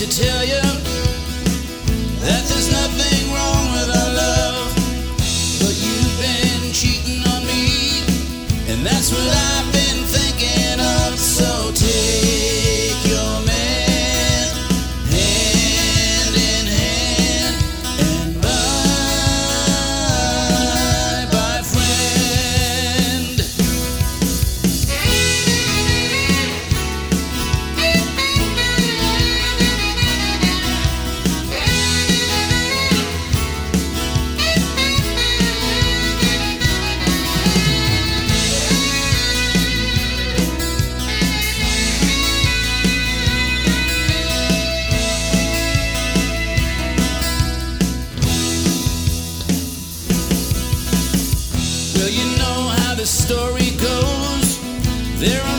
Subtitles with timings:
[0.00, 0.59] to tell you
[55.20, 55.49] There